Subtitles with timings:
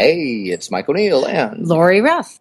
[0.00, 2.40] Hey, it's Mike O'Neill and Lori Ruff.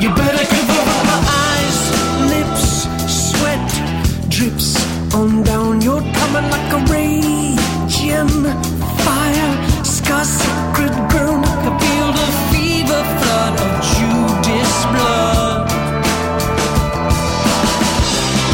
[0.00, 1.78] You better cover up my eyes,
[2.30, 3.68] lips, sweat
[4.28, 4.76] drips
[5.12, 5.80] on down.
[5.80, 8.44] You're coming like a raging
[9.04, 9.52] fire,
[9.84, 11.42] scar secret girl.
[11.42, 15.66] I feel the fever flood of Judas blood.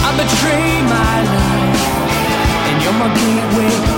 [0.08, 1.84] I betray my life,
[2.68, 3.93] and you're my gateway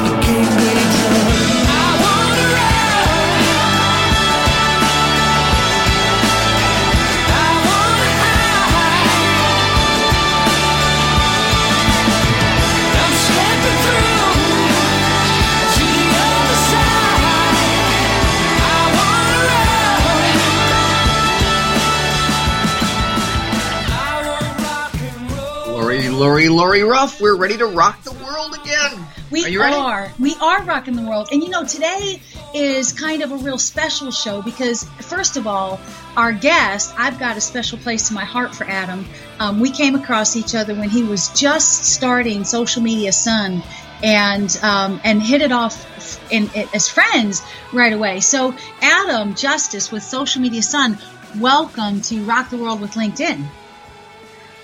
[26.26, 29.06] Lori, Lori, Lori Ruff, we're ready to rock the world again.
[29.30, 29.76] We Are you ready?
[29.76, 30.12] are.
[30.18, 31.28] We are rocking the world.
[31.30, 32.20] And you know, today
[32.52, 35.78] is kind of a real special show because, first of all,
[36.16, 39.06] our guest, I've got a special place in my heart for Adam.
[39.38, 43.62] Um, we came across each other when he was just starting Social Media Sun
[44.02, 47.40] and um, and hit it off in, in, as friends
[47.72, 48.18] right away.
[48.18, 50.98] So, Adam Justice with Social Media Sun,
[51.38, 53.46] welcome to Rock the World with LinkedIn.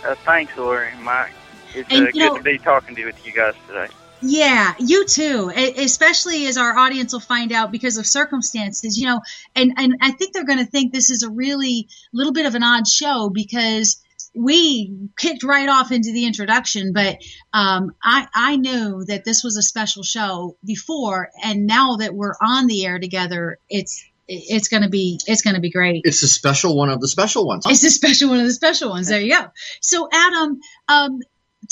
[0.05, 1.31] Uh, thanks, Lori and Mike.
[1.75, 3.89] It's And, uh, good know- to be talking to with you guys today.
[4.25, 5.51] Yeah, you too.
[5.77, 9.21] Especially as our audience will find out because of circumstances, you know,
[9.57, 12.55] and and I think they're going to think this is a really little bit of
[12.55, 14.01] an odd show because
[14.35, 17.19] we kicked right off into the introduction, but
[17.53, 22.35] um, I I knew that this was a special show before, and now that we're
[22.41, 26.03] on the air together, it's it's going to be it's going to be great.
[26.05, 27.67] It's a special one of the special ones.
[27.69, 29.09] It's a special one of the special ones.
[29.09, 29.47] There you go.
[29.81, 31.21] So, Adam, um,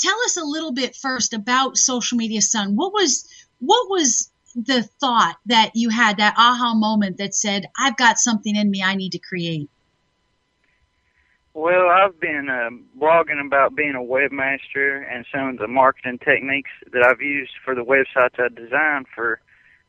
[0.01, 2.75] tell us a little bit first about Social Media Sun.
[2.75, 3.27] What was
[3.59, 8.55] what was the thought that you had that aha moment that said, "I've got something
[8.55, 9.69] in me I need to create"?
[11.53, 16.71] Well, I've been uh, blogging about being a webmaster and some of the marketing techniques
[16.93, 19.41] that I've used for the websites I designed for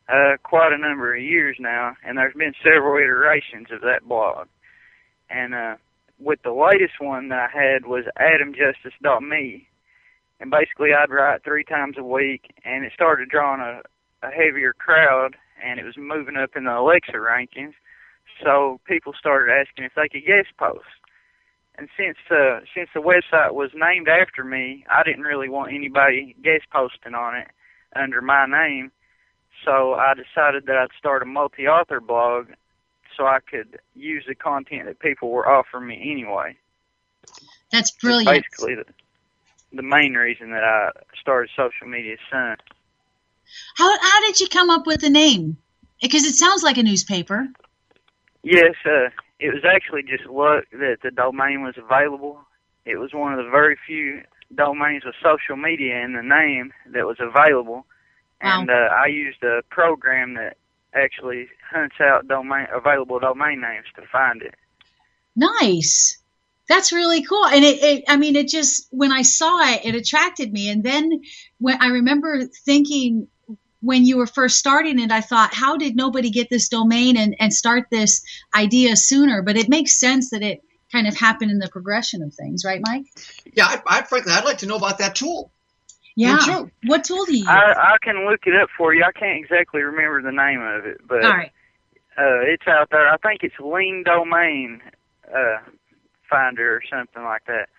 [0.09, 4.47] uh, quite a number of years now, and there's been several iterations of that blog.
[5.29, 5.75] And uh,
[6.19, 9.67] with the latest one that I had was AdamJustice.me,
[10.39, 13.81] and basically I'd write three times a week, and it started drawing a,
[14.25, 17.73] a heavier crowd, and it was moving up in the Alexa rankings.
[18.43, 20.85] So people started asking if they could guest post.
[21.75, 26.35] And since uh, since the website was named after me, I didn't really want anybody
[26.43, 27.47] guest posting on it
[27.95, 28.91] under my name.
[29.65, 32.47] So I decided that I'd start a multi-author blog
[33.15, 36.57] so I could use the content that people were offering me anyway.
[37.71, 38.45] That's It's brilliant.
[38.51, 38.75] basically
[39.73, 42.57] the, main reason that I started Social Media Sun.
[43.77, 45.57] How how did you come up with the name?
[46.01, 47.47] Because it sounds like a newspaper.
[48.43, 49.09] Yes, uh,
[49.39, 52.39] it was actually just luck that the domain was available.
[52.85, 54.21] It was one of the very few
[54.55, 57.85] domains with social media in the name that was available,
[58.43, 58.61] Wow.
[58.61, 60.57] and uh, I used a program that
[60.93, 64.55] actually hunts out domain available domain names to find it.
[65.35, 66.17] Nice.
[66.69, 67.45] That's really cool.
[67.45, 70.69] And it, it, I mean, it just, when I saw it, it attracted me.
[70.69, 71.21] And then
[71.59, 73.27] when I remember thinking,
[73.81, 77.35] when you were first starting it, I thought, how did nobody get this domain and,
[77.37, 78.23] and start this
[78.55, 79.41] idea sooner?
[79.41, 82.79] But it makes sense that it kind of happened in the progression of things, right,
[82.81, 83.07] Mike?
[83.53, 85.51] Yeah, I, I frankly, I'd like to know about that tool.
[86.15, 86.61] Yeah.
[86.61, 86.71] Would?
[86.85, 87.47] What tool do you use?
[87.49, 89.03] I, I can look it up for you.
[89.03, 91.51] I can't exactly remember the name of it, but All right.
[92.17, 93.09] uh, it's out there.
[93.09, 94.81] I think it's Lean Domain
[95.27, 95.57] uh,
[96.33, 97.69] Finder or something like that.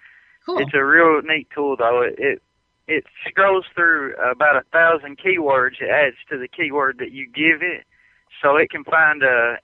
[0.47, 0.59] Cool.
[0.59, 2.03] It's a real neat tool, though.
[2.03, 2.43] It, it
[2.87, 5.81] it scrolls through about a thousand keywords.
[5.81, 7.85] It adds to the keyword that you give it,
[8.43, 9.57] so it can find uh,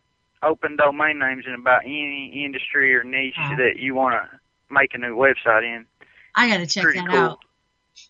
[0.42, 3.56] open domain names in about any industry or niche Wow.
[3.58, 4.38] that you want to
[4.74, 5.84] make a new website in.
[6.34, 7.18] I got to check Pretty that cool.
[7.18, 7.38] out.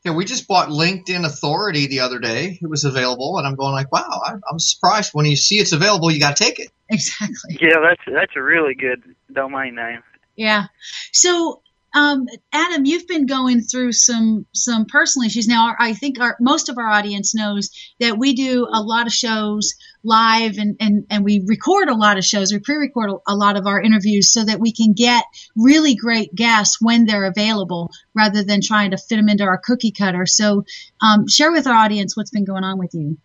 [0.05, 2.59] Yeah, we just bought LinkedIn Authority the other day.
[2.63, 5.73] It was available, and I'm going like, wow, I, I'm surprised when you see it's
[5.73, 6.71] available, you got to take it.
[6.89, 7.59] Exactly.
[7.61, 10.03] Yeah, that's that's a really good domain name.
[10.41, 10.69] Yeah.
[11.13, 11.61] So,
[11.93, 15.47] um, Adam, you've been going through some some personal issues.
[15.47, 19.13] Now, I think our most of our audience knows that we do a lot of
[19.13, 22.55] shows live, and and and we record a lot of shows.
[22.55, 25.25] We pre-record a lot of our interviews so that we can get
[25.57, 29.93] really great guests when they're available, rather than trying to fit them into our cookie
[29.93, 30.25] cutter.
[30.25, 30.65] So,
[31.03, 33.19] um, share with our audience what's been going on with you.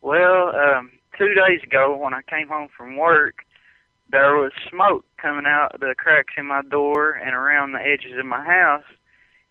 [0.00, 3.44] Well, um, two days ago when I came home from work,
[4.12, 8.26] there was smoke coming out the cracks in my door and around the edges of
[8.26, 8.84] my house,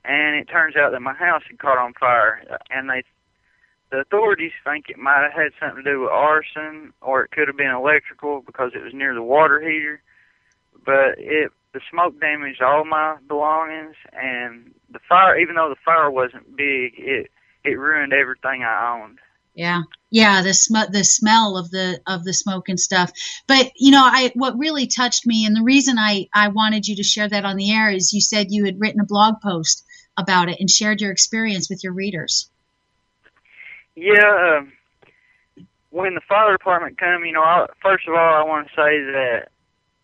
[0.06, 2.42] and it turns out that my house had caught on fire.
[2.70, 3.04] And they,
[3.90, 7.48] the authorities think it might have had something to do with arson, or it could
[7.48, 10.02] have been electrical because it was near the water heater.
[10.86, 16.10] But it, the smoke damaged all my belongings, and the fire, even though the fire
[16.12, 17.32] wasn't big, it
[17.64, 19.20] it ruined everything I owned.
[19.54, 23.12] Yeah, yeah, the sm- the smell of the of the smoke and stuff.
[23.48, 26.96] But you know, I what really touched me, and the reason I I wanted you
[26.98, 29.86] to share that on the air is you said you had written a blog post
[30.18, 32.50] about it and shared your experience with your readers.
[33.96, 34.72] Yeah, um,
[35.90, 39.04] when the fire department come, you know, I, first of all, I want to say
[39.12, 39.50] that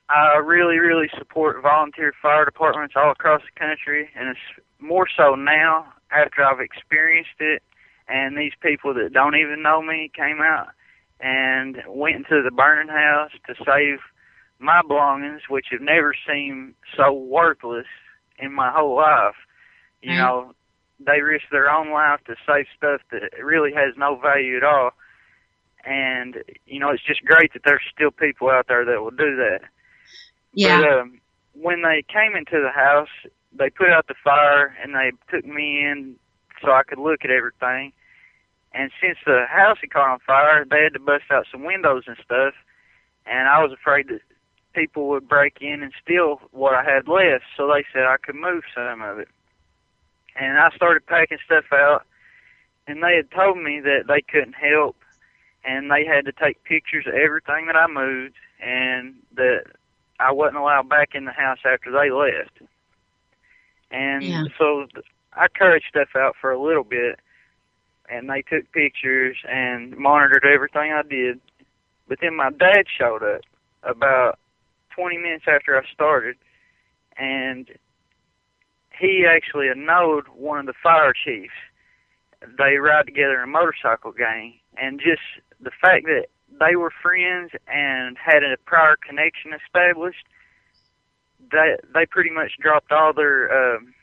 [0.10, 5.36] I really, really support volunteer fire departments all across the country, and it's more so
[5.36, 7.64] now after I've experienced it.
[8.08, 10.70] And these people that don't even know me came out
[11.20, 14.00] and went into the burning house to save
[14.60, 17.88] my belongings, which have never seemed so worthless
[18.40, 19.36] in my whole life.
[20.02, 20.18] You Right.
[20.18, 20.54] know,
[21.00, 24.92] they risk their own life to save stuff that really has no value at all.
[25.86, 29.36] And you know, it's just great that there's still people out there that will do
[29.38, 29.62] that.
[30.54, 31.20] Yeah, But um,
[31.54, 33.10] when they came into the house,
[33.54, 36.16] they put out the fire and they took me in
[36.62, 37.94] so I could look at everything.
[38.74, 42.04] And since the house had caught on fire, they had to bust out some windows
[42.08, 42.54] and stuff.
[43.26, 44.22] And I was afraid that
[44.74, 48.36] people would break in and steal what I had left, so they said I could
[48.36, 49.28] move some of it.
[50.36, 52.06] And I started packing stuff out,
[52.88, 54.96] and they had told me that they couldn't help,
[55.66, 59.64] and they had to take pictures of everything that I moved, and that
[60.20, 62.62] I wasn't allowed back in the house after they left.
[63.90, 64.44] And Yeah.
[64.58, 64.88] so
[65.38, 67.20] I carried stuff out for a little bit,
[68.10, 71.40] and they took pictures and monitored everything I did.
[72.08, 73.42] But then my dad showed up
[73.84, 74.40] about
[74.96, 76.38] 20 minutes after I started,
[77.18, 77.70] and
[79.00, 81.54] he actually knowed one of the fire chiefs.
[82.58, 85.22] They ride together in a motorcycle gang, and just
[85.60, 86.28] the fact that
[86.60, 90.26] they were friends and had a prior connection established,
[91.52, 93.94] they they pretty much dropped all their um,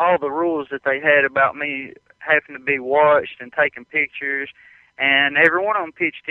[0.00, 4.48] all the rules that they had about me having to be watched and taking pictures,
[4.98, 6.26] and every one of them pitched